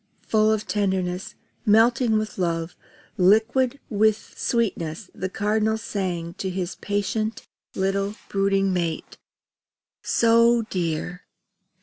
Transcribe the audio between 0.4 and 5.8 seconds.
of tenderness, melting with love, liquid with sweetness, the Cardinal